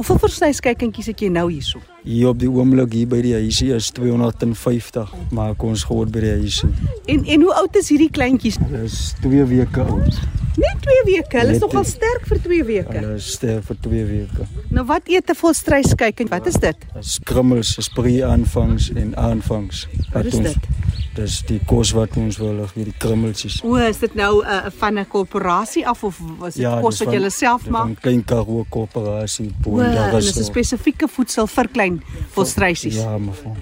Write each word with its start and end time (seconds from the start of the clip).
Hoeveel 0.00 0.16
volstryskykinkies 0.16 1.10
het 1.10 1.20
jy 1.20 1.28
nou 1.28 1.42
hierso? 1.50 1.82
Hier 2.06 2.30
op 2.30 2.38
die 2.40 2.48
oomblik 2.48 2.94
hier 2.96 3.08
by 3.10 3.18
die 3.20 3.34
huisie 3.36 3.66
is 3.76 3.90
250, 3.92 5.10
maak 5.36 5.60
ons 5.60 5.82
groot 5.84 6.08
by 6.08 6.22
die 6.24 6.30
huisie. 6.38 6.70
En 7.04 7.26
en 7.34 7.44
hoe 7.44 7.50
oud 7.58 7.76
is 7.76 7.90
hierdie 7.92 8.08
kleintjies? 8.08 8.56
Dis 8.70 8.94
2 9.20 9.44
weke 9.50 9.84
oud. 9.84 10.22
Net 10.56 10.80
2 10.86 11.02
weke. 11.10 11.36
Hulle 11.42 11.52
is 11.52 11.60
nogal 11.60 11.84
sterk 11.84 12.24
vir 12.32 12.40
2 12.46 12.64
weke. 12.70 12.96
Hulle 12.96 13.18
is 13.18 13.28
sterk 13.34 13.68
vir 13.68 13.80
2 13.90 14.06
weke. 14.14 14.48
Nou 14.72 14.86
wat 14.88 15.12
eet 15.12 15.28
'n 15.28 15.36
volstryskyking? 15.42 16.32
Wat 16.32 16.48
is 16.48 16.56
dit? 16.64 16.88
Dis 16.96 17.18
krummels, 17.20 17.76
dis 17.76 17.92
pre-aanvangs 17.92 18.88
en 18.96 19.12
aanvangs. 19.16 19.86
Wat 20.14 20.24
is 20.24 20.40
ons, 20.40 20.48
dit? 20.48 20.79
Dis 21.14 21.40
die 21.42 21.60
kos 21.66 21.90
wat 21.92 22.16
ons 22.16 22.38
wil 22.38 22.60
hê, 22.62 22.84
die 22.84 22.94
krummeltjies. 22.98 23.62
O, 23.66 23.74
is 23.76 23.98
dit 23.98 24.14
nou 24.14 24.42
'n 24.42 24.46
uh, 24.46 24.70
van 24.78 24.98
'n 24.98 25.06
korporasie 25.06 25.86
af 25.86 26.04
of 26.04 26.20
was 26.38 26.54
dit 26.54 26.62
Ja, 26.62 26.80
kos 26.80 26.98
wat 27.00 27.12
jy 27.12 27.28
self 27.28 27.68
maak? 27.68 27.82
Van 27.82 27.94
klein 28.00 28.24
Karoo 28.24 28.64
koöperasie 28.68 29.50
O, 29.66 29.78
en 29.80 29.90
dis 29.90 29.96
'n 29.96 30.10
Boonderus. 30.10 30.46
spesifieke 30.46 31.08
voedsel 31.08 31.46
vir 31.46 31.68
klein 31.68 32.02
volstrysies. 32.30 32.94
Ja, 32.94 33.18
mevrou. 33.18 33.56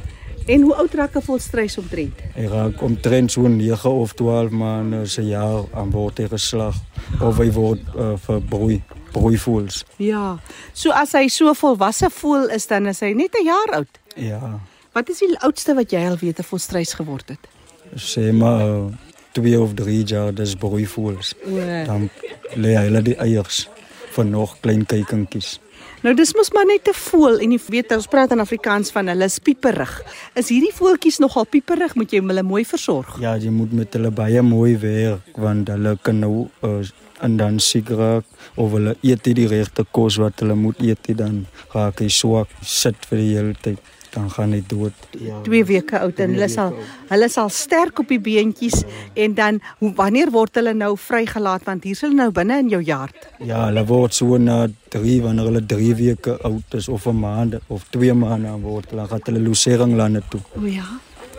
En 0.46 0.62
hoe 0.62 0.74
oud 0.74 0.94
raak 0.94 1.16
'n 1.16 1.22
volstrys 1.22 1.78
omtrent? 1.78 2.20
Hy 2.34 2.46
raak 2.46 2.82
omtrent 2.82 3.32
so 3.32 3.46
9 3.48 3.90
of 3.90 4.12
12 4.12 4.50
maande 4.50 5.06
se 5.06 5.22
jaar 5.22 5.64
aan 5.74 5.90
word 5.90 6.18
hy 6.18 6.28
geslag 6.28 6.74
of 7.20 7.36
hy 7.38 7.50
word 7.52 7.80
uh, 7.96 8.16
vir 8.16 8.40
broei, 8.40 8.82
broeivoels. 9.12 9.84
Ja. 9.96 10.38
So 10.72 10.90
as 10.90 11.12
hy 11.12 11.28
so 11.28 11.54
volwasse 11.54 12.10
voel 12.10 12.48
is 12.48 12.66
dan 12.66 12.86
is 12.86 13.00
hy 13.00 13.12
net 13.12 13.34
'n 13.40 13.44
jaar 13.44 13.70
oud. 13.76 13.98
Ja. 14.16 14.60
Wat 14.92 15.08
is 15.08 15.18
die 15.18 15.38
oudste 15.44 15.74
wat 15.74 15.92
jy 15.92 16.06
al 16.08 16.18
weet 16.20 16.38
'n 16.38 16.48
volstrys 16.50 16.92
geword 16.94 17.28
het? 17.28 17.48
Sê 17.94 18.32
maar 18.32 18.60
uh, 18.60 18.86
2 19.32 19.60
of 19.60 19.74
3 19.74 20.04
jaar 20.04 20.34
dis 20.34 20.54
broeivoels. 20.54 21.34
O. 21.44 21.56
Dan 21.86 22.10
lê 22.54 22.74
hulle 22.76 23.02
die 23.02 23.16
eiers 23.16 23.68
vir 24.14 24.24
nog 24.24 24.56
klein 24.60 24.86
kykentjies. 24.86 25.58
Nou 26.02 26.14
dis 26.14 26.30
mos 26.34 26.52
maar 26.54 26.66
net 26.66 26.88
'n 26.88 26.94
voël 26.94 27.38
en 27.38 27.50
jy 27.52 27.60
weet 27.68 27.92
ons 27.92 28.06
praat 28.06 28.30
in 28.30 28.40
Afrikaans 28.40 28.90
van 28.90 29.08
hulle 29.08 29.24
is 29.24 29.38
pieperig. 29.38 30.02
Is 30.34 30.48
hierdie 30.48 30.74
voeltjies 30.74 31.18
nogal 31.18 31.46
pieperig? 31.46 31.94
Moet 31.94 32.12
jy 32.12 32.20
hulle 32.20 32.42
mooi 32.42 32.64
versorg? 32.64 33.20
Ja, 33.20 33.36
jy 33.36 33.50
moet 33.50 33.72
met 33.72 33.92
hulle 33.92 34.10
baie 34.10 34.42
mooi 34.42 34.76
werk 34.78 35.36
want 35.36 35.68
hulle 35.68 35.98
kan 36.02 36.18
nou 36.18 36.48
uh, 36.62 36.86
en 37.20 37.36
dan 37.36 37.58
siek 37.58 37.88
raak 37.88 38.24
of 38.54 38.72
hulle 38.72 38.96
eet 39.02 39.26
nie 39.26 39.34
die 39.34 39.48
regte 39.50 39.84
kos 39.90 40.18
wat 40.22 40.40
hulle 40.40 40.54
moet 40.54 40.80
eet 40.80 41.08
nie 41.08 41.16
dan 41.18 41.46
raak 41.74 42.00
hy 42.00 42.08
swak, 42.08 42.48
sit 42.62 43.06
vir 43.10 43.18
die 43.18 43.34
hele 43.34 43.54
tyd, 43.62 43.78
dan 44.18 44.30
gaan 44.34 44.54
hy 44.56 44.60
dood. 44.66 45.06
Ja. 45.22 45.38
2 45.46 45.64
weke 45.68 46.00
oud 46.02 46.20
en 46.24 46.34
hulle 46.34 46.48
sal 46.52 46.74
hulle 47.08 47.28
sal 47.32 47.50
sterk 47.54 48.02
op 48.02 48.10
die 48.12 48.20
beentjies 48.22 48.82
en 49.14 49.34
dan 49.38 49.60
hoe 49.80 49.92
wanneer 49.98 50.32
word 50.34 50.58
hulle 50.60 50.74
nou 50.76 50.92
vrygelaat 50.98 51.66
want 51.68 51.86
hier 51.86 51.96
is 51.96 52.04
hulle 52.06 52.18
nou 52.18 52.30
binne 52.34 52.60
in 52.64 52.72
jou 52.74 52.82
yard. 52.84 53.28
Ja, 53.38 53.64
hulle 53.68 53.84
word 53.88 54.16
so 54.18 54.38
na 54.42 54.60
3 54.94 55.18
wanneer 55.26 55.50
hulle 55.52 55.64
3 55.74 55.90
weke 56.02 56.38
oud 56.48 56.78
is 56.80 56.88
of 56.88 57.06
'n 57.06 57.20
maand 57.24 57.58
of 57.68 57.86
2 57.96 58.14
maande 58.14 58.54
word 58.62 58.90
hulle 58.90 59.08
gaan 59.08 59.26
hulle 59.30 59.44
loseringslande 59.48 60.22
toe. 60.30 60.42
O 60.60 60.66
ja. 60.66 60.86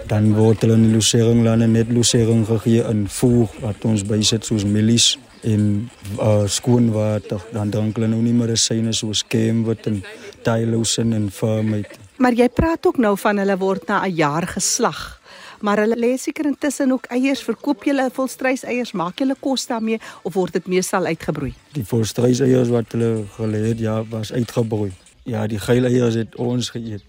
Dan 0.08 0.34
word 0.34 0.62
hulle 0.62 0.74
in 0.80 0.88
die 0.88 0.96
loseringslande 0.96 1.68
net 1.68 1.92
losering 1.92 2.46
gegee 2.48 2.84
in 2.90 3.08
voer 3.08 3.50
wat 3.62 3.86
ons 3.86 4.04
bysit 4.04 4.46
soos 4.46 4.66
mielies 4.66 5.18
en 5.44 5.90
uh, 6.20 6.44
skoon 6.46 6.92
water. 6.92 7.42
Dan 7.54 7.70
drink 7.70 7.98
hulle 7.98 8.12
nou 8.12 8.22
nie 8.22 8.36
medisyne 8.36 8.94
soos 8.94 9.24
Kemwit 9.28 9.88
en 9.88 10.04
Tylosin 10.44 11.14
en 11.14 11.30
Firmate. 11.32 12.09
Maar 12.20 12.36
jy 12.36 12.50
praat 12.52 12.84
ook 12.86 12.98
nou 13.00 13.14
van 13.18 13.38
hulle 13.40 13.56
word 13.58 13.88
na 13.88 14.04
'n 14.04 14.16
jaar 14.16 14.48
geslag. 14.48 15.22
Maar 15.62 15.78
hulle 15.78 15.96
lê 15.96 16.18
seker 16.18 16.46
intussen 16.46 16.92
ook 16.92 17.06
eiers. 17.06 17.44
Verkoop 17.44 17.84
jy 17.84 17.92
hulle 17.92 18.10
volstrys 18.12 18.64
eiers? 18.64 18.92
Maak 18.92 19.20
jy 19.20 19.26
hulle 19.26 19.38
kos 19.40 19.68
daarmee 19.68 20.00
of 20.24 20.34
word 20.34 20.54
dit 20.54 20.68
meestal 20.68 21.06
uitgebroei? 21.06 21.54
Die 21.74 21.86
volstryseiers 21.86 22.70
wat 22.70 22.92
hulle 22.92 23.26
gelê 23.38 23.68
het, 23.68 23.80
ja, 23.80 24.04
was 24.10 24.34
uitgebroei. 24.34 24.92
Ja, 25.24 25.48
die 25.48 25.60
geel 25.60 25.86
eiers 25.86 26.16
het 26.16 26.36
ons 26.36 26.70
geëet. 26.70 27.04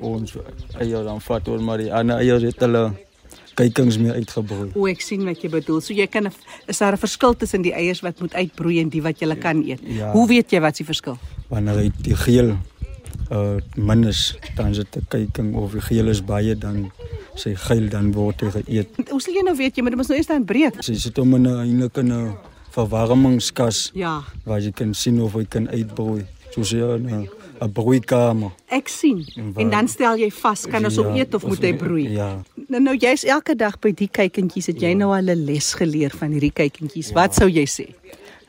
Ons 0.00 0.36
eiers 0.78 1.04
dan 1.04 1.20
vat 1.20 1.48
ons 1.48 1.62
maar 1.62 1.78
die 1.78 1.92
ander 1.92 2.16
eiers 2.16 2.42
het 2.42 2.60
hulle 2.60 2.92
kykings 3.54 3.98
meer 3.98 4.12
uitgebroei. 4.12 4.70
O, 4.74 4.86
ek 4.86 5.00
sien 5.00 5.24
wat 5.24 5.40
jy 5.42 5.48
bedoel. 5.48 5.80
So 5.80 5.94
jy 5.94 6.06
kan 6.06 6.30
is 6.66 6.78
daar 6.78 6.92
'n 6.92 6.98
verskil 6.98 7.36
tussen 7.36 7.62
die 7.62 7.72
eiers 7.72 8.00
wat 8.00 8.20
moet 8.20 8.34
uitbroei 8.34 8.80
en 8.80 8.88
die 8.88 9.02
wat 9.02 9.20
jy 9.20 9.36
kan 9.36 9.64
eet? 9.64 9.80
Ja. 9.84 10.12
Hoe 10.12 10.28
weet 10.28 10.50
jy 10.50 10.60
wat 10.60 10.76
se 10.76 10.84
verskil? 10.84 11.18
Wanneer 11.48 11.74
hy 11.74 11.90
die 12.02 12.16
geel 12.16 12.56
uh 13.30 13.56
min 13.76 14.04
is, 14.04 14.34
dan 14.56 14.70
is 14.70 14.76
dit 14.78 14.96
'n 14.96 15.06
kyking 15.08 15.54
of 15.54 15.72
die 15.72 15.80
geel 15.80 16.08
is 16.08 16.20
baie 16.24 16.54
dan 16.58 16.90
sy 17.34 17.54
geel 17.54 17.88
dan 17.88 18.12
word 18.12 18.40
hy 18.40 18.50
geëet. 18.50 18.88
Hoe 19.10 19.20
sal 19.20 19.34
jy 19.34 19.42
nou 19.42 19.56
weet 19.56 19.76
jy 19.76 19.82
moet 19.82 19.96
mos 19.96 20.08
nou 20.08 20.16
eers 20.18 20.26
dan 20.26 20.44
breek? 20.44 20.82
Sy 20.82 20.94
sit 20.94 21.16
hom 21.16 21.34
in 21.34 21.46
'n 21.46 21.56
eintlik 21.62 21.96
in 21.98 22.12
'n 22.12 22.36
verwarmingskas 22.70 23.90
Ja, 23.94 24.22
waar 24.44 24.60
jy 24.60 24.72
kan 24.72 24.94
sien 24.94 25.20
of 25.22 25.34
hy 25.34 25.44
kan 25.48 25.68
uitbroei. 25.68 26.24
Soos 26.50 26.72
'n 26.74 27.06
'n 27.06 27.28
'n 27.60 27.72
broeikamer. 27.72 28.50
ek 28.68 28.88
sien. 28.88 29.24
En 29.56 29.70
dan 29.70 29.88
stel 29.88 30.16
jy 30.16 30.30
vas 30.30 30.66
kan 30.66 30.84
ons 30.84 30.96
hom 30.96 31.14
Ja, 31.14 31.22
eet 31.22 31.34
of 31.34 31.46
moet 31.46 31.62
hy 31.62 31.72
broei? 31.74 32.08
Ja. 32.12 32.42
Nou 32.68 32.82
nou 32.82 32.96
jy's 32.96 33.24
elke 33.24 33.54
dag 33.56 33.78
by 33.80 33.92
die 33.92 34.08
kykentjies. 34.08 34.66
Het 34.66 34.80
jy 34.80 34.94
nou 34.94 35.14
al 35.14 35.22
'n 35.30 35.44
les 35.44 35.74
geleer 35.74 36.10
van 36.10 36.30
hierdie 36.30 36.52
kykentjies? 36.52 37.12
Wat 37.12 37.34
sou 37.34 37.48
jy 37.48 37.66
sê? 37.66 37.94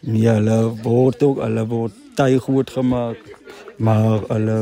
Nee, 0.02 0.28
hulle 0.28 0.74
word 0.84 1.24
ook 1.24 1.42
hulle 1.44 1.66
word 1.70 1.94
ty 2.18 2.38
goed 2.42 2.70
gemaak. 2.74 3.18
Maar 3.78 4.20
hulle 4.28 4.58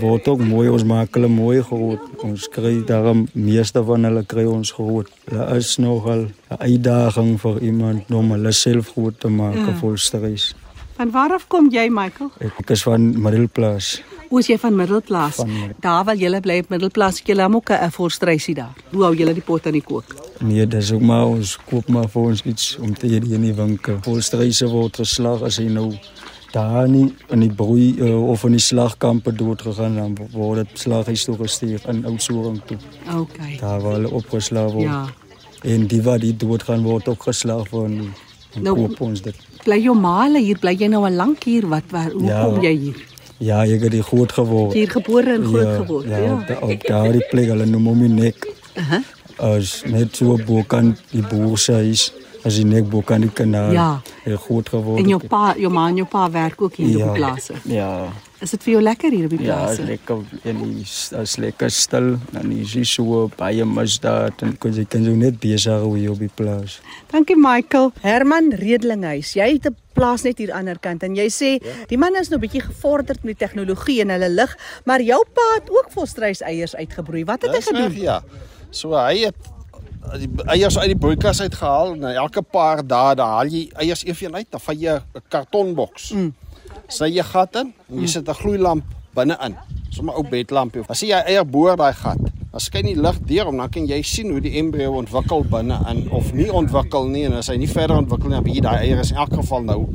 word 0.00 0.28
ook 0.28 0.42
mooi, 0.42 0.68
ons 0.68 0.84
maak 0.84 1.14
hulle 1.14 1.28
mooi 1.30 1.62
groot. 1.62 2.02
Ons 2.26 2.48
kry 2.52 2.80
daarom 2.86 3.26
meeste 3.32 3.82
van 3.86 4.04
hulle 4.08 4.24
kry 4.26 4.44
ons 4.50 4.72
groot. 4.74 5.10
Hulle 5.30 5.46
is 5.56 5.76
nogal 5.78 6.26
'n 6.50 6.58
uitdaging 6.58 7.40
vir 7.40 7.62
iemand 7.62 8.10
om 8.10 8.30
hulle 8.30 8.52
self 8.52 8.92
groot 8.92 9.20
te 9.20 9.28
maak 9.28 9.54
Ja. 9.54 9.74
vol 9.80 9.96
stres. 9.96 10.54
Van 10.96 11.10
waar 11.10 11.32
af 11.32 11.46
kom 11.52 11.66
jy, 11.70 11.88
Michael? 11.92 12.30
Ek 12.40 12.70
is 12.72 12.82
van 12.86 13.10
Middelplaas. 13.20 13.98
Oos 14.32 14.48
jy 14.48 14.56
van 14.58 14.74
Middelplaas. 14.78 15.36
Van 15.42 15.74
Daar 15.84 16.04
waar 16.08 16.16
jy 16.16 16.40
bly 16.40 16.56
op 16.64 16.70
Middelplaas, 16.72 17.18
het 17.20 17.28
jy 17.28 17.36
hom 17.42 17.58
ook 17.58 17.70
'n 17.70 17.90
volstrysie 17.92 18.54
daar. 18.54 18.72
Hoe 18.92 19.02
hou 19.02 19.14
jy 19.14 19.32
die 19.32 19.42
pot 19.42 19.66
aan 19.66 19.72
die 19.76 19.82
kook? 19.82 20.14
Nee, 20.40 20.66
dis 20.66 20.92
ook 20.92 21.00
maar 21.00 21.26
ons 21.26 21.58
koop 21.68 21.88
maar 21.88 22.08
vir 22.08 22.22
ons 22.22 22.42
iets 22.42 22.76
om 22.80 22.94
te 22.94 23.06
eet 23.06 23.24
hier 23.24 23.34
in 23.34 23.42
die 23.42 23.54
winkel. 23.54 23.98
Vol 24.02 24.20
stresse 24.20 24.66
word 24.68 24.96
geslag 24.96 25.42
as 25.42 25.56
hy 25.56 25.68
nou 25.68 25.92
daar 26.52 26.88
nie 26.88 27.14
in 27.28 27.40
die 27.40 27.52
broei 27.52 27.94
uh, 27.98 28.28
of 28.28 28.44
in 28.44 28.52
die 28.52 28.60
slagkampe 28.60 29.32
dood 29.32 29.62
gegaan 29.62 29.96
dan 29.96 30.16
word 30.32 30.56
dit 30.56 30.78
slaghuis 30.78 31.24
toe 31.24 31.36
gestuur 31.36 31.80
in 31.88 32.04
Oudtshoorn 32.06 32.62
toe. 32.66 32.78
Okay. 33.16 33.56
Daar 33.60 33.80
waar 33.80 33.92
hulle 33.92 34.10
opgeslaag 34.10 34.72
word. 34.72 34.84
Ja. 34.84 35.06
En 35.62 35.86
die 35.86 36.02
wat 36.02 36.20
die 36.20 36.36
dood 36.36 36.62
gaan 36.62 36.82
word 36.82 37.08
ook 37.08 37.22
geslag 37.22 37.72
en 37.72 38.14
Nou- 38.60 38.74
koop 38.76 39.00
ons 39.00 39.20
dit. 39.22 39.36
Bly 39.66 39.80
jou 39.82 39.94
ma 39.98 40.12
hulle 40.24 40.38
hier? 40.44 40.58
Bly 40.62 40.76
jy 40.78 40.88
nou 40.92 41.02
al 41.08 41.16
lank 41.18 41.42
hier? 41.48 41.66
Wat 41.70 41.82
waar 41.90 42.10
hoe 42.14 42.22
Ja. 42.24 42.44
kom 42.44 42.62
jy 42.62 42.72
hier? 42.78 43.00
Ja, 43.38 43.62
ek 43.64 43.82
het 43.82 43.90
die 43.92 44.02
groot 44.02 44.32
geword. 44.32 44.72
Hier 44.72 44.88
gebore 44.90 45.34
en 45.34 45.44
groot 45.44 45.62
ja, 45.66 45.74
geword. 45.82 46.06
Ja, 46.08 46.18
Ja. 46.18 46.34
op, 46.34 46.46
da, 46.46 46.54
op 46.62 46.86
daardie 46.86 47.24
plek 47.30 47.48
hulle 47.52 47.66
noem 47.66 47.86
hom 47.86 48.14
nek. 48.14 48.46
Aha. 48.76 49.02
As 49.38 49.82
net 49.84 50.16
so 50.16 50.38
bokant 50.46 51.02
die 51.10 51.20
boer 51.22 51.58
se 51.58 51.72
huis, 51.72 52.12
as 52.44 52.54
die 52.56 52.64
nek 52.64 52.88
bokant 52.88 53.20
die 53.26 53.30
kanaal. 53.30 53.72
Ja. 53.72 54.00
Het 54.24 54.38
groot 54.40 54.68
geword. 54.68 55.02
En 55.02 55.08
jou 55.08 55.20
pa, 55.28 55.54
jou 55.58 55.72
ma 55.72 55.88
en 55.88 55.96
jou 55.96 56.06
pa 56.08 56.30
werk 56.30 56.62
ook 56.62 56.74
hier 56.76 56.96
op 57.08 57.14
die 57.14 57.22
plase. 57.22 57.52
Ja. 57.64 58.08
Is 58.44 58.50
dit 58.52 58.62
vir 58.66 58.72
jou 58.74 58.82
lekker 58.82 59.10
hier 59.10 59.24
op 59.24 59.30
die 59.32 59.46
Ja, 59.46 59.70
is 59.70 59.76
plase? 59.78 59.84
lekker 59.88 60.18
en 60.44 60.58
is 60.82 60.96
is 61.16 61.36
lekker 61.40 61.70
stil 61.70 62.18
en 62.36 62.50
is 62.52 62.74
nie 62.74 62.84
so 62.84 63.30
baie 63.36 63.64
misdaad 63.64 64.42
en 64.42 64.56
kon 64.58 64.72
jy 64.76 64.84
kan 64.84 65.02
jou 65.04 65.14
net 65.16 65.40
besig 65.40 65.72
hou 65.72 65.94
hier 65.96 66.10
op 66.12 66.18
die 66.18 66.28
plaas. 66.34 66.80
Dankie 67.12 67.36
Michael. 67.36 67.92
Herman 68.02 68.52
Redelinghuis, 68.52 69.32
jy 69.34 69.52
het 69.54 69.66
'n 69.66 69.76
plaas 69.94 70.22
net 70.22 70.38
hier 70.38 70.52
aan 70.52 70.64
die 70.64 70.70
ander 70.72 70.78
kant 70.78 71.02
en 71.02 71.16
jy 71.16 71.28
sê 71.28 71.64
ja. 71.64 71.72
die 71.88 71.96
man 71.96 72.14
is 72.20 72.28
nou 72.28 72.38
bietjie 72.38 72.60
gevorderd 72.60 73.24
met 73.24 73.38
die 73.38 73.46
tegnologie 73.46 74.00
en 74.02 74.10
hulle 74.10 74.28
lig, 74.28 74.56
maar 74.84 75.00
jou 75.00 75.24
pa 75.32 75.46
het 75.54 75.70
ook 75.70 75.90
volstrys 75.90 76.42
eiers 76.42 76.76
uitgebroei. 76.76 77.24
Wat 77.24 77.42
het 77.42 77.50
hy 77.50 77.56
reg, 77.56 77.64
gedoen? 77.64 78.02
ja. 78.02 78.22
So 78.70 78.92
hy 78.94 79.24
het 79.24 79.34
die 80.20 80.28
eiers 80.46 80.78
uit 80.78 80.88
die 80.92 80.98
broeikas 80.98 81.40
uitgehaal 81.40 81.94
en 81.94 82.04
elke 82.14 82.42
paar 82.42 82.86
dae 82.86 83.14
dan 83.14 83.28
haal 83.28 83.46
jy 83.48 83.70
eiers 83.74 84.04
een 84.06 84.34
uit, 84.34 84.46
dan 84.50 84.60
vat 84.60 84.76
jy 84.80 84.94
'n 84.94 85.22
kartonboks. 85.28 86.10
Mm. 86.12 86.34
Sny 86.88 87.10
jy 87.16 87.22
gat 87.26 87.56
in 87.56 87.72
en 87.90 88.00
jy 88.00 88.06
sit 88.06 88.28
'n 88.28 88.34
gloeilamp 88.34 88.84
binne-in. 89.14 89.54
So 89.90 90.02
'n 90.02 90.08
ou 90.10 90.22
bedlampie. 90.22 90.82
As 90.88 91.00
jy 91.02 91.10
eier 91.12 91.44
boor 91.44 91.76
daai 91.76 91.92
gat, 91.92 92.18
dan 92.52 92.60
skyn 92.60 92.84
die 92.86 92.94
lig 93.00 93.18
deur 93.26 93.46
om 93.48 93.56
dan 93.56 93.68
kan 93.70 93.86
jy 93.86 94.02
sien 94.02 94.30
hoe 94.30 94.40
die 94.40 94.58
embrio 94.58 94.92
ontwikkel 94.98 95.44
binne-in 95.44 96.10
of 96.10 96.32
nie 96.32 96.50
ontwikkel 96.52 97.08
nie 97.08 97.24
en 97.24 97.32
as 97.32 97.48
hy 97.48 97.56
nie 97.56 97.66
verder 97.68 97.96
ontwikkel 97.96 98.28
nie, 98.28 98.36
dan 98.36 98.44
weet 98.44 98.54
jy 98.54 98.60
daai 98.60 98.78
eier 98.86 98.98
is 99.00 99.10
in 99.10 99.16
elk 99.16 99.32
geval 99.34 99.62
nou 99.62 99.86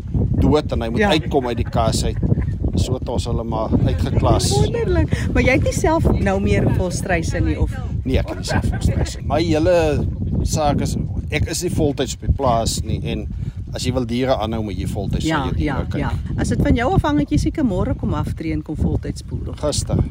dood 0.42 0.72
en 0.72 0.82
hy 0.82 0.90
moet 0.90 1.00
Ja. 1.00 1.10
uitkom 1.10 1.48
uit 1.48 1.58
die 1.58 1.70
kas 1.70 2.04
uit. 2.04 2.18
So 2.76 2.94
het 2.94 3.10
ons 3.10 3.26
hulle 3.26 3.44
maar 3.44 3.70
uitgeklas. 3.86 4.50
Wonderlik. 4.52 5.28
Maar 5.34 5.44
jy 5.44 5.52
het 5.52 5.64
nie 5.64 5.74
self 5.74 6.04
nou 6.20 6.40
meer 6.40 6.70
volstryse 6.78 7.40
nie 7.40 7.60
of 7.60 7.72
Nee, 8.06 8.18
ek 8.18 8.26
kan 8.28 8.38
nie 8.38 8.44
self 8.46 8.66
stres 8.80 9.18
nie. 9.18 9.26
My 9.28 9.44
hele 9.44 10.08
saak 10.44 10.82
is 10.82 10.96
ek 11.30 11.48
is 11.50 11.62
nie 11.64 11.70
voltyds 11.70 12.14
op 12.16 12.22
die 12.22 12.32
plaas 12.36 12.82
nie 12.84 13.00
en 13.04 13.28
as 13.74 13.84
jy 13.84 13.92
wil 13.94 14.06
diere 14.06 14.36
aanhou 14.38 14.64
moet 14.64 14.78
jy 14.78 14.88
voltyds 14.88 15.26
Ja, 15.26 15.38
na 15.40 15.46
jou 15.46 15.56
diere 15.56 15.80
ja, 15.80 15.86
kyk. 15.90 16.00
ja. 16.00 16.12
As 16.38 16.50
dit 16.50 16.62
van 16.62 16.76
jou 16.76 16.94
afhang, 16.94 17.20
het 17.20 17.30
jy 17.32 17.38
seker 17.38 17.64
môre 17.64 17.96
kom 17.96 18.14
aftree 18.14 18.52
en 18.54 18.62
kom 18.62 18.76
voltyds 18.76 19.24
boer. 19.24 19.56
Gister. 19.58 19.98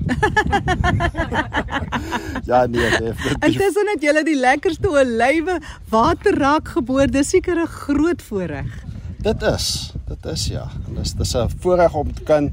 ja, 2.51 2.67
nee, 2.67 2.91
definitief. 2.91 3.45
Intussen 3.47 3.91
het 3.95 4.03
julle 4.05 4.23
die 4.27 4.37
lekkerste 4.39 4.91
olywe 4.91 5.59
waterraak 5.93 6.69
geboor. 6.77 7.07
Dis 7.11 7.29
seker 7.35 7.61
'n 7.63 7.67
groot 7.67 8.23
voorreg. 8.23 8.71
Dit 9.21 9.43
is, 9.43 9.93
dit 10.09 10.27
is 10.33 10.47
ja. 10.49 10.67
En 10.89 10.95
dis 10.95 11.13
dis 11.15 11.35
'n 11.37 11.49
voorreg 11.61 11.95
om 11.95 12.13
te 12.15 12.23
kan 12.23 12.51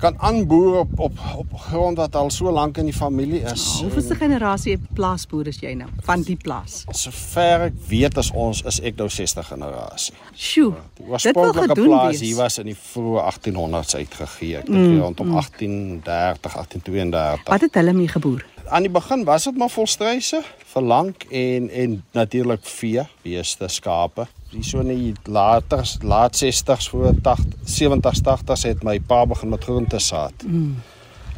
kan 0.00 0.14
aanboer 0.18 0.78
op 0.78 0.98
op 1.00 1.18
op 1.36 1.52
grond 1.58 1.96
wat 1.96 2.16
al 2.16 2.30
so 2.30 2.50
lank 2.50 2.76
in 2.76 2.84
die 2.84 2.94
familie 2.94 3.40
is. 3.40 3.64
Hoeveelste 3.80 4.14
generasie 4.14 4.78
plaasboer 4.94 5.46
is 5.52 5.60
jy 5.60 5.72
nou 5.78 5.88
van 6.08 6.22
die 6.26 6.36
plaas? 6.36 6.82
Sover 6.90 7.66
ek 7.68 7.78
weet 7.88 8.18
as 8.20 8.30
ons 8.32 8.62
is 8.68 8.80
ek 8.80 8.98
nou 9.00 9.08
60 9.12 9.46
generasie. 9.52 10.14
Sjoe. 10.34 10.72
Die 10.72 11.06
Dit 11.06 11.06
wil 11.06 11.12
oorspronklike 11.12 11.78
plaas 11.80 12.20
hier 12.20 12.36
was 12.36 12.58
in 12.62 12.70
die 12.72 12.78
vroeë 12.78 13.24
1800s 13.30 13.96
uitgegee. 13.96 14.60
Ek 14.60 14.68
dink 14.68 14.82
mm, 14.82 15.00
rondom 15.00 15.32
1830, 15.36 16.58
1832. 16.60 17.50
Wat 17.52 17.66
het 17.68 17.80
hulle 17.80 17.96
mee 17.96 18.12
geboer? 18.12 18.44
Aan 18.66 18.82
die 18.82 18.90
begin 18.90 19.22
was 19.24 19.44
dit 19.46 19.56
maar 19.56 19.70
volstruise, 19.70 20.42
verlang 20.72 21.14
en 21.30 21.68
en 21.70 22.00
natuurlik 22.12 22.64
vee, 22.66 23.04
beeste, 23.22 23.68
skape. 23.70 24.26
Hier 24.56 24.64
so 24.64 24.80
in 24.80 24.88
die 24.88 25.14
later 25.28 25.84
laat 26.00 26.38
60s 26.40 26.88
voor 26.88 27.12
80 27.22 27.44
70s 27.76 28.22
80s 28.24 28.62
het 28.64 28.84
my 28.88 28.96
pa 29.00 29.26
begin 29.28 29.52
met 29.52 29.64
groente 29.64 29.98
saad. 30.00 30.46
Mm. 30.46 30.76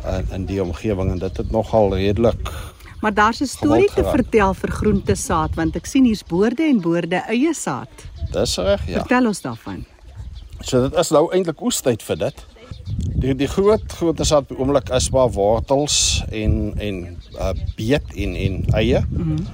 In 0.06 0.28
in 0.36 0.44
die 0.46 0.62
omgewing 0.62 1.10
en 1.10 1.18
dit 1.18 1.36
het 1.36 1.50
nogal 1.50 1.96
redelik 1.96 2.52
Maar 3.00 3.14
daar's 3.14 3.40
'n 3.40 3.46
storie 3.46 3.90
te 3.94 4.04
vertel 4.04 4.54
vir 4.54 4.70
groentesaad 4.70 5.54
want 5.54 5.76
ek 5.76 5.86
sien 5.86 6.04
hier's 6.04 6.24
boorde 6.24 6.62
en 6.62 6.80
boorde 6.80 7.16
eie 7.16 7.54
saad. 7.54 7.88
dis 8.30 8.56
reg, 8.56 8.86
ja. 8.86 8.98
Vertel 8.98 9.26
ons 9.26 9.40
daarvan. 9.40 9.84
So 10.60 10.88
dit 10.88 10.94
is 10.98 11.10
nou 11.10 11.32
eintlik 11.32 11.60
oestyd 11.60 12.02
vir 12.02 12.16
dit. 12.16 12.46
Die 13.18 13.34
die 13.34 13.48
groot 13.50 13.82
groot 13.98 14.20
is 14.22 14.30
op 14.32 14.46
die 14.50 14.56
oomblik 14.58 14.92
is 14.94 15.08
maar 15.10 15.30
wortels 15.34 15.96
en 16.30 16.74
en 16.78 17.00
uh, 17.34 17.50
beet 17.76 18.12
en 18.14 18.36
en 18.38 18.60
eie. 18.78 19.00
Mm 19.08 19.22
-hmm. 19.22 19.46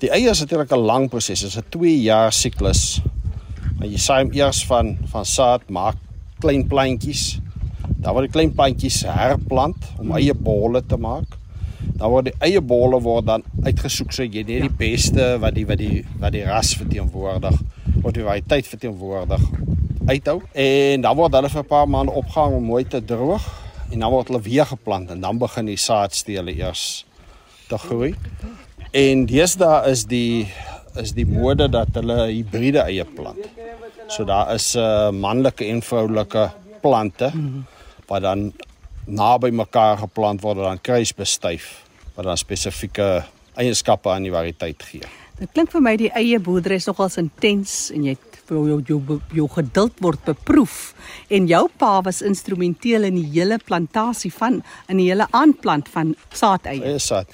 Die 0.00 0.10
eie 0.10 0.30
is 0.30 0.40
natuurlik 0.40 0.72
'n 0.72 0.78
lang 0.78 1.08
proses. 1.08 1.40
Dit 1.40 1.50
is 1.50 1.56
'n 1.56 1.68
2 1.68 2.00
jaar 2.00 2.32
siklus. 2.32 3.02
Maar 3.78 3.88
jy 3.88 3.98
saai 3.98 4.22
hom 4.24 4.32
eers 4.32 4.64
van 4.66 4.96
van 5.04 5.24
saad 5.24 5.68
maak 5.68 5.96
klein 6.38 6.66
plantjies. 6.66 7.40
Dan 8.00 8.12
word 8.12 8.24
die 8.24 8.32
klein 8.32 8.54
plantjies 8.54 9.02
herplant 9.02 9.92
om 9.98 10.12
eie 10.12 10.34
bolle 10.34 10.82
te 10.86 10.96
maak. 10.96 11.36
Dan 11.98 12.10
word 12.10 12.24
die 12.24 12.38
eie 12.38 12.60
bolle 12.60 13.00
word 13.00 13.26
dan 13.26 13.42
uitgesoek 13.62 14.12
so 14.12 14.22
jy 14.22 14.42
net 14.42 14.62
die 14.62 14.76
beste 14.78 15.38
wat 15.38 15.54
die 15.54 15.66
wat 15.66 15.78
die 15.78 16.04
wat 16.18 16.32
die 16.32 16.44
ras 16.44 16.74
verteenwoordig, 16.76 17.60
wat 18.02 18.14
die 18.14 18.24
variëteit 18.24 18.66
verteenwoordig 18.66 19.40
uithou 20.06 20.40
en 20.52 21.04
dan 21.04 21.16
word 21.16 21.34
hulle 21.38 21.50
vir 21.52 21.62
'n 21.62 21.68
paar 21.68 21.88
maande 21.88 22.12
opgehang 22.12 22.54
om 22.54 22.64
mooi 22.64 22.84
te 22.84 23.04
droog 23.04 23.44
en 23.90 23.98
dan 23.98 24.10
word 24.10 24.28
hulle 24.28 24.42
weer 24.42 24.66
geplant 24.66 25.10
en 25.10 25.20
dan 25.20 25.38
begin 25.38 25.66
die 25.66 25.76
saadstele 25.76 26.54
eers 26.54 27.04
te 27.68 27.78
groei. 27.78 28.14
En 28.92 29.26
deesdae 29.26 29.90
is 29.90 30.04
die 30.04 30.48
is 31.00 31.12
die 31.12 31.26
mode 31.26 31.68
dat 31.72 31.88
hulle 31.94 32.26
hibriede 32.28 32.82
eie 32.84 33.04
plant. 33.04 33.46
So 34.08 34.24
daar 34.24 34.54
is 34.54 34.74
'n 34.74 34.78
uh, 34.78 35.10
manlike 35.10 35.64
en 35.64 35.82
vroulike 35.82 36.50
plante 36.80 37.32
wat 38.06 38.22
dan 38.22 38.52
naby 39.06 39.50
mekaar 39.50 39.98
geplant 39.98 40.42
word 40.42 40.56
en 40.56 40.62
dan 40.62 40.80
kruisbestuif 40.80 41.84
wat 42.14 42.24
dan 42.24 42.36
spesifieke 42.36 43.24
eienskappe 43.54 44.10
aan 44.10 44.22
die 44.22 44.32
variëteit 44.32 44.82
gee. 44.82 45.06
Dit 45.38 45.52
klink 45.52 45.70
vir 45.72 45.80
my 45.80 45.96
die 45.96 46.10
eie 46.10 46.38
boerdery 46.38 46.74
is 46.74 46.86
nogals 46.86 47.16
intens 47.16 47.90
en 47.90 48.04
jy 48.04 48.16
jou 48.54 48.82
jou, 48.86 49.20
jou 49.32 49.48
geduld 49.48 49.92
word 50.00 50.24
beproef 50.24 50.94
en 51.28 51.46
jou 51.46 51.68
pa 51.76 52.00
was 52.02 52.22
instrumenteel 52.22 53.02
in 53.02 53.14
die 53.14 53.28
hele 53.32 53.58
plantasie 53.58 54.32
van 54.32 54.62
in 54.88 54.96
die 54.96 55.08
hele 55.10 55.26
aanplant 55.30 55.88
van 55.88 56.14
saadeie. 56.32 56.82
Eie 56.82 56.98
saad. 56.98 57.26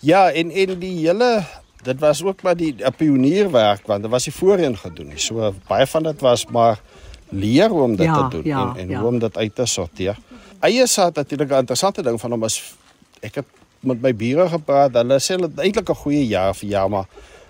Ja, 0.00 0.30
en 0.30 0.50
en 0.50 0.78
die 0.78 0.96
hele 1.06 1.44
dit 1.82 1.98
was 2.00 2.22
ook 2.22 2.42
maar 2.42 2.56
die 2.56 2.74
'n 2.78 2.94
pionierwerk 2.96 3.86
want 3.86 4.02
dit 4.02 4.10
was 4.10 4.26
nie 4.26 4.34
voorheen 4.34 4.76
gedoen 4.76 5.08
nie. 5.08 5.18
So 5.18 5.54
baie 5.68 5.86
van 5.86 6.02
dit 6.02 6.20
was 6.20 6.46
maar 6.46 6.80
leer 7.28 7.68
hoe 7.68 7.82
om 7.82 7.96
dit 7.96 8.06
Ja, 8.06 8.28
te 8.28 8.36
doen 8.36 8.44
ja, 8.44 8.60
en 8.60 8.80
en 8.80 8.88
ja. 8.88 8.98
hoe 9.00 9.08
om 9.08 9.18
dit 9.18 9.36
uit 9.36 9.54
te 9.54 9.66
sorteer. 9.66 10.16
Eie 10.60 10.86
saad 10.86 11.14
natuurlik 11.14 11.50
'n 11.50 11.58
interessante 11.58 12.02
ding 12.02 12.20
van 12.20 12.30
hom 12.30 12.44
is 12.44 12.74
ek 13.20 13.34
het 13.34 13.46
met 13.80 14.00
my 14.00 14.14
bure 14.14 14.48
gepraat. 14.48 14.94
Hulle 14.94 15.18
sê 15.18 15.36
dit 15.36 15.50
is 15.56 15.64
eintlik 15.64 15.90
'n 15.90 15.94
goeie 15.94 16.26
jaar 16.26 16.54
vir 16.54 16.68
jaar, 16.68 16.88
maar 16.90 17.06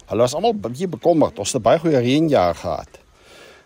hulle 0.06 0.20
was 0.20 0.34
almal 0.34 0.54
bietjie 0.54 0.88
bekommerd. 0.88 1.38
Ons 1.38 1.52
het 1.52 1.60
'n 1.60 1.64
baie 1.64 1.78
goeie 1.78 1.98
reënjaar 1.98 2.54
gehad. 2.54 3.01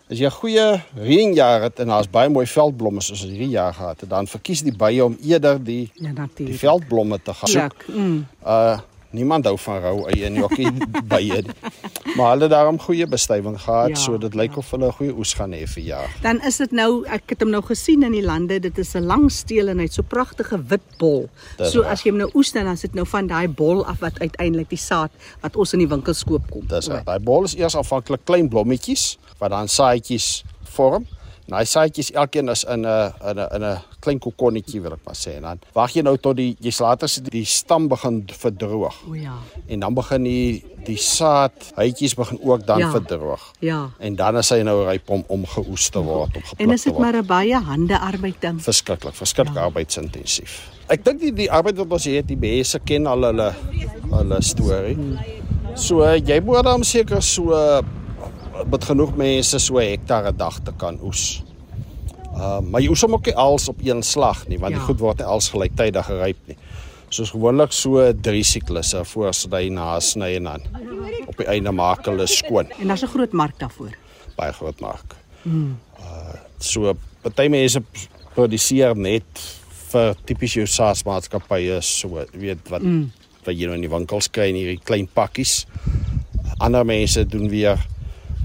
As 0.09 0.17
jy 0.19 0.25
'n 0.25 0.31
goeie 0.31 0.81
reënjaar 0.95 1.61
het 1.61 1.79
en 1.79 1.87
daar's 1.87 2.09
baie 2.09 2.29
mooi 2.29 2.45
veldblomme 2.47 3.01
soos 3.01 3.21
hierdie 3.23 3.49
jaar 3.49 3.73
gehad 3.73 3.99
het, 4.01 4.09
dan 4.09 4.27
verkies 4.27 4.61
die 4.63 4.71
bye 4.75 5.03
om 5.05 5.17
eerder 5.23 5.63
die 5.63 5.91
Ja, 5.93 6.09
die 6.09 6.13
natuurlik. 6.13 6.59
veldblomme 6.59 7.19
te 7.23 7.33
gaan 7.33 7.49
soek. 7.49 7.83
Leuk. 7.87 7.97
Mm. 7.97 8.25
Uh 8.45 8.79
niemand 9.11 9.45
hou 9.45 9.57
van 9.57 9.81
rou 9.81 10.07
eie 10.09 10.43
ook 10.43 10.57
nie 10.57 10.71
bye 11.11 11.41
nie. 11.41 11.55
Maar 12.17 12.29
hulle 12.31 12.41
het 12.47 12.51
daarom 12.51 12.79
goeie 12.79 13.07
bestuiving 13.07 13.59
gehad, 13.61 13.89
Ja, 13.89 13.95
so 13.95 14.17
dit 14.17 14.33
lyk 14.35 14.57
of 14.57 14.71
hulle 14.71 14.87
'n 14.87 14.91
goeie 14.91 15.13
oes 15.17 15.33
gaan 15.33 15.51
hê 15.53 15.67
vir 15.67 15.83
jaar. 15.83 16.09
Dan 16.21 16.41
is 16.41 16.57
dit 16.57 16.71
nou 16.71 17.05
ek 17.05 17.23
het 17.29 17.41
hom 17.41 17.49
nou 17.49 17.61
gesien 17.61 18.03
in 18.03 18.11
die 18.11 18.23
lande. 18.23 18.59
Dit 18.59 18.77
is 18.77 18.93
'n 18.95 19.05
lang 19.05 19.31
steel 19.31 19.67
en 19.67 19.79
hy't 19.79 19.93
so 19.93 20.01
pragtige 20.03 20.57
wit 20.67 20.81
bol. 20.97 21.29
Dis 21.57 21.71
So 21.71 21.81
reg. 21.81 21.91
as 21.91 22.03
jy 22.03 22.09
hom 22.11 22.17
nou 22.19 22.29
oes 22.35 22.51
dan 22.51 22.67
is 22.67 22.81
dit 22.81 22.93
nou 22.93 23.05
van 23.05 23.27
daai 23.27 23.47
bol 23.47 23.85
af 23.85 23.99
wat 23.99 24.19
uiteindelik 24.19 24.69
die 24.69 24.77
saad 24.77 25.11
wat 25.41 25.55
ons 25.55 25.73
in 25.73 25.79
die 25.79 25.87
winkels 25.89 26.23
koop 26.23 26.49
kom. 26.51 26.65
Dis 26.67 26.87
reg. 26.87 27.03
Daai 27.03 27.19
bol 27.19 27.43
is 27.43 27.55
eers 27.55 27.75
afhanklik 27.75 28.25
klein 28.25 28.49
blommetjies 28.49 29.17
wat 29.39 29.49
dan 29.49 29.67
saadjies 29.67 30.43
vorm. 30.63 31.05
Daai 31.47 31.63
saadjies 31.65 32.09
elkeen 32.11 32.49
is 32.51 32.63
in 32.67 32.81
'n 32.85 33.13
in 33.29 33.37
'n 33.39 33.47
in 33.55 33.63
'n 33.63 33.77
klein 34.01 34.19
kokonnetjie 34.19 34.81
wil 34.81 34.91
ek 34.93 34.99
maar 35.05 35.15
sê. 35.15 35.35
En 35.37 35.41
dan 35.41 35.59
wag 35.73 35.93
jy 35.93 36.01
nou 36.01 36.17
tot 36.17 36.35
die 36.35 36.57
jy 36.59 36.71
later 36.79 37.07
sien 37.09 37.23
die 37.23 37.45
stam 37.45 37.87
begin 37.87 38.25
verdroog. 38.27 38.95
O 39.07 39.13
ja. 39.15 39.37
En 39.67 39.79
dan 39.79 39.93
begin 39.93 40.23
die 40.23 40.63
die 40.85 40.97
saad 40.97 41.51
hytjies 41.75 42.15
begin 42.15 42.39
ook 42.43 42.65
dan 42.67 42.79
Ja. 42.79 42.91
verdroog. 42.91 43.53
Ja. 43.59 43.89
En 43.99 44.15
dan 44.15 44.37
is 44.37 44.49
hy 44.49 44.61
nou 44.61 44.85
ryp 44.89 45.09
om 45.09 45.23
om 45.27 45.45
geoes 45.45 45.89
te 45.89 45.99
word, 45.99 46.35
om 46.35 46.41
gepluk 46.43 46.59
En 46.67 46.73
is 46.73 46.81
te 46.81 46.89
dit 46.89 46.97
word. 46.97 47.11
maar 47.11 47.21
'n 47.23 47.25
baie 47.25 47.55
handearbeid 47.55 48.41
ding. 48.41 48.61
verskriklik, 48.61 49.15
verskriklik 49.15 49.55
ja. 49.55 49.61
arbeidsintensief. 49.63 50.69
Ek 50.89 51.03
dink 51.05 51.19
die 51.19 51.33
die 51.33 51.51
arbeid 51.51 51.77
wat 51.77 51.91
ons 51.91 52.03
het, 52.05 52.27
die 52.27 52.37
mense 52.37 52.79
ken 52.79 53.07
al 53.07 53.21
hulle 53.23 53.53
hulle 54.11 54.41
storie. 54.41 54.97
So 55.75 56.03
jy 56.15 56.39
moet 56.41 56.63
dan 56.63 56.83
seker 56.83 57.21
so 57.21 57.81
met 58.65 58.83
genoeg 58.83 59.15
mense 59.15 59.59
so 59.59 59.77
'n 59.77 59.89
hektaar 59.89 60.31
'n 60.31 60.37
dag 60.37 60.59
te 60.59 60.73
kan 60.77 60.99
oes. 61.01 61.43
Uh 62.33 62.59
maar 62.61 62.81
jy 62.81 62.89
oes 62.89 63.01
hom 63.01 63.13
ook 63.13 63.25
nie 63.25 63.35
als 63.35 63.67
op 63.67 63.79
een 63.83 64.03
slag 64.03 64.47
nie, 64.47 64.59
want 64.59 64.73
ja. 64.73 64.77
Die 64.77 64.85
goed 64.85 64.99
word 64.99 65.17
nie 65.17 65.25
als 65.25 65.49
gelyktydig 65.49 66.05
geryp 66.05 66.37
nie. 66.45 66.57
Soos 67.09 67.29
gewoonlik 67.29 67.71
so 67.71 68.13
drie 68.13 68.43
siklusse 68.43 69.05
voor 69.05 69.33
sny 69.33 69.69
na 69.69 69.99
sny 69.99 70.35
en 70.35 70.43
dan 70.43 70.61
op 71.27 71.37
die 71.37 71.47
einde 71.47 71.71
maak 71.71 72.05
hulle 72.05 72.27
skoon 72.27 72.67
En 72.79 72.87
daar's 72.87 73.03
'n 73.03 73.07
groot 73.07 73.31
mark 73.31 73.59
daarvoor. 73.59 73.91
baie 74.35 74.53
groot 74.53 74.79
mark. 74.79 75.15
Mm. 75.43 75.77
Uh 75.99 76.35
so 76.59 76.93
party 77.21 77.47
mense 77.47 77.81
produseer 78.33 78.95
net 78.95 79.41
vir 79.91 80.15
tipies 80.25 80.53
jou 80.53 80.65
saasmaatskappye 80.65 81.81
so 81.81 82.25
weet 82.33 82.69
wat 82.69 82.81
mm. 82.81 83.11
wat 83.45 83.55
jy 83.55 83.65
nou 83.65 83.75
in 83.75 83.81
die 83.81 83.89
winkels 83.89 84.27
kry 84.29 84.49
in 84.49 84.55
hierdie 84.55 84.83
klein 84.83 85.07
pakkies. 85.07 85.65
Ander 86.59 86.85
mense 86.85 87.25
doen 87.25 87.49
weer 87.49 87.77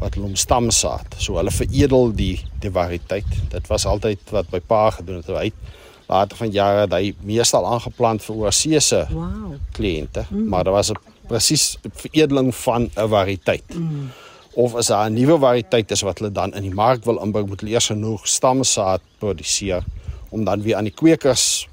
wat 0.02 0.16
hulle 0.18 0.30
om 0.32 0.38
stamsaad. 0.38 1.16
So 1.22 1.38
hulle 1.40 1.52
veredel 1.54 2.10
die 2.16 2.34
die 2.62 2.72
variëteit. 2.72 3.28
Dit 3.52 3.70
was 3.70 3.86
altyd 3.86 4.34
wat 4.34 4.50
my 4.52 4.60
pa 4.60 4.90
gedoen 4.98 5.22
het. 5.22 5.30
Hy 5.30 5.48
het 5.50 5.80
later 6.12 6.36
van 6.36 6.50
jare 6.52 6.84
het 6.84 6.92
hy 6.92 7.14
meestal 7.24 7.66
aangeplant 7.66 8.22
vir 8.26 8.42
oorseese 8.44 9.06
Wow. 9.10 9.54
kliënte, 9.76 10.26
mm. 10.28 10.48
maar 10.48 10.64
daar 10.64 10.76
was 10.76 10.90
'n 10.90 10.98
presies 11.28 11.78
veredeling 11.94 12.54
van 12.54 12.90
'n 12.96 13.08
variëteit. 13.08 13.74
Mm. 13.74 14.10
Of 14.54 14.74
as 14.74 14.86
daar 14.86 15.10
'n 15.10 15.14
nuwe 15.14 15.38
variëteit 15.38 15.90
is 15.90 16.02
wat 16.02 16.18
hulle 16.18 16.32
dan 16.32 16.54
in 16.54 16.62
die 16.62 16.74
mark 16.74 17.04
wil 17.04 17.22
inbring, 17.22 17.48
moet 17.48 17.60
hulle 17.60 17.72
eers 17.72 17.86
genoeg 17.86 18.26
stamsaad 18.26 19.00
produseer 19.18 19.84
om 20.28 20.44
dan 20.44 20.62
weer 20.62 20.76
aan 20.76 20.84
die 20.84 20.94
kwekers 20.94 21.68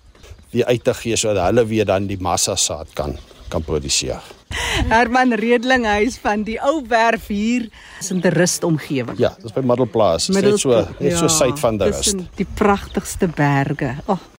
weer 0.49 0.65
uit 0.65 0.83
te 0.83 0.93
gee 0.93 1.15
sodat 1.15 1.45
hulle 1.45 1.65
weer 1.65 1.85
dan 1.85 2.07
die 2.07 2.19
massa 2.19 2.55
saad 2.55 2.87
kan 2.93 3.17
kan 3.49 3.63
produseer. 3.63 4.21
Herman 4.93 5.33
Redling 5.33 5.85
huis 5.85 6.17
van 6.21 6.43
die 6.47 6.57
ou 6.65 6.81
werf 6.89 7.27
hier 7.29 7.67
is 7.99 8.11
in 8.13 8.21
die 8.23 8.31
rust 8.33 8.65
omgewing. 8.65 9.17
Ja, 9.21 9.33
dis 9.41 9.53
by 9.55 9.63
Middelplaas. 9.65 10.29
Dit 10.29 10.39
is 10.39 10.43
net 10.43 10.63
so 10.63 10.83
net 10.99 11.17
so 11.19 11.29
suid 11.31 11.59
van 11.61 11.79
die 11.79 11.89
rust. 11.91 12.03
tussen 12.03 12.27
Die 12.39 12.47
pragtigste 12.57 13.29
berge. 13.35 13.95
Ag, 14.05 14.17
oh, 14.17 14.37